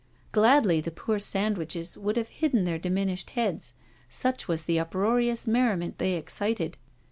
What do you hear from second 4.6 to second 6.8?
the uproarious merriment they, excited.